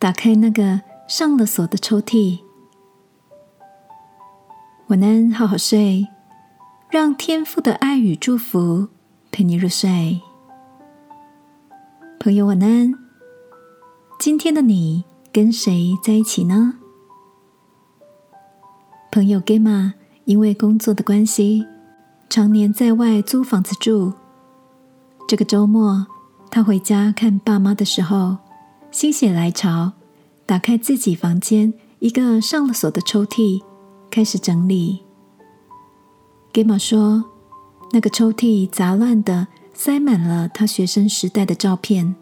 [0.00, 2.38] 打开那个上了锁的抽屉。
[4.86, 6.08] 晚安，好好睡，
[6.88, 8.88] 让天父的爱与祝福
[9.30, 10.18] 陪你入睡。
[12.18, 12.94] 朋友，晚安。
[14.18, 16.76] 今天的你跟谁在一起呢？
[19.12, 19.92] 朋友 Gemma
[20.24, 21.66] 因为工作的关系，
[22.30, 24.14] 常年在外租房子住。
[25.28, 26.06] 这个周末，
[26.50, 28.38] 他回家看爸妈的时候，
[28.90, 29.92] 心血来潮，
[30.46, 33.62] 打开自己房间一个上了锁的抽屉，
[34.10, 35.00] 开始整理。
[36.52, 37.24] Gemma 说，
[37.92, 39.48] 那个抽屉杂乱的。
[39.72, 42.14] 塞满了他学生时代的照片，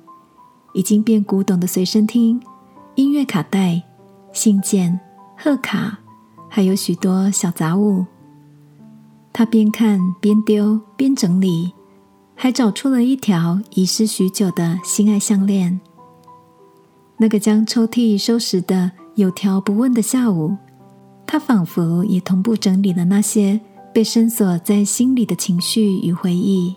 [0.74, 2.40] 已经变古董的随身听、
[2.95, 3.82] 音乐卡带、
[4.32, 5.00] 信件、
[5.37, 5.98] 贺卡，
[6.48, 8.06] 还有许多小杂物。
[9.32, 11.73] 他边看边丢边整理，
[12.37, 15.80] 还找出了一条遗失许久的心爱项链。
[17.19, 20.57] 那个将抽屉收拾的有条不紊的下午，
[21.27, 23.61] 他仿佛也同步整理了那些
[23.93, 26.74] 被深锁在心里的情绪与回忆。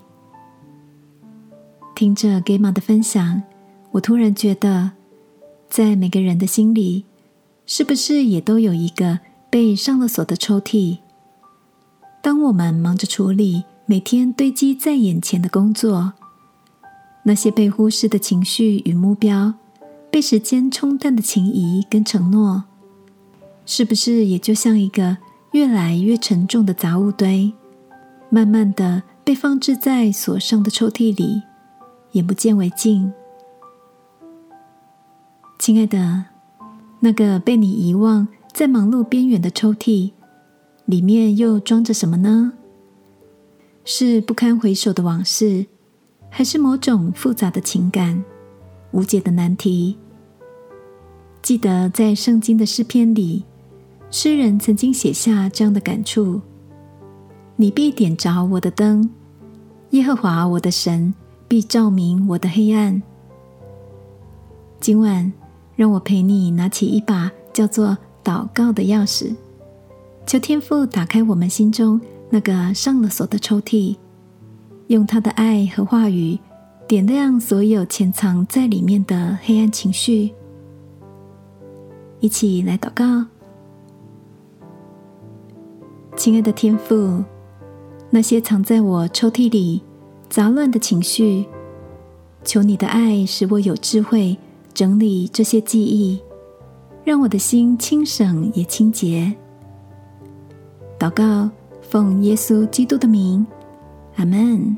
[1.96, 3.44] 听着 Gemma 的分享，
[3.92, 4.92] 我突然觉得，
[5.70, 7.06] 在每个人的心里，
[7.68, 9.20] 是不是也都有一个
[9.52, 10.98] 被上了锁的抽屉？
[12.24, 16.14] 当我们忙着处理每天堆积在眼前的工作，
[17.24, 19.54] 那些被忽视的情绪与目标，
[20.12, 22.66] 被时间冲淡的情谊跟承诺，
[23.66, 25.18] 是不是也就像一个
[25.54, 27.54] 越来越沉重的杂物堆，
[28.30, 31.42] 慢慢的被放置在锁上的抽屉里？
[32.12, 33.14] 眼不见为净，
[35.58, 36.26] 亲爱的，
[37.00, 40.12] 那个被你遗忘在忙碌边缘的抽屉，
[40.84, 42.52] 里面又装着什么呢？
[43.86, 45.68] 是不堪回首的往事，
[46.30, 48.22] 还是某种复杂的情感、
[48.92, 49.98] 无解的难题？
[51.42, 53.44] 记得在圣经的诗篇里，
[54.10, 56.42] 诗人曾经写下这样的感触
[57.56, 59.10] ：“你必点着我的灯，
[59.92, 61.14] 耶和华我的神。”
[61.52, 63.04] 必照明我的黑暗。
[64.80, 65.34] 今晚，
[65.76, 69.36] 让我陪你拿起一把叫做祷告的钥匙，
[70.26, 72.00] 求天父打开我们心中
[72.30, 73.98] 那个上了锁的抽屉，
[74.88, 76.40] 用他的爱和话语
[76.92, 80.30] 点亮所有潜藏在里面的黑暗情绪。
[82.20, 83.26] 一起来祷告，
[86.18, 87.24] 亲爱的天父，
[88.10, 89.82] 那些藏在我抽屉里。
[90.28, 91.46] 杂乱的情绪，
[92.44, 94.38] 求你的爱使我有智慧
[94.74, 96.22] 整理这些记忆，
[97.06, 99.34] 让我的心清省也清洁。
[101.00, 101.50] 祷告，
[101.82, 103.48] 奉耶稣基督的名，
[104.18, 104.76] 阿门。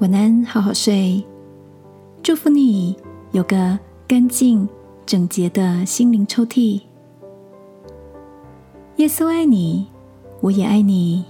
[0.00, 1.24] 晚安，好好睡。
[2.20, 2.96] 祝福你
[3.30, 3.78] 有个
[4.08, 4.68] 干净
[5.06, 6.80] 整洁的心灵抽屉。
[8.96, 9.86] 耶稣爱你，
[10.40, 11.24] 我也爱你。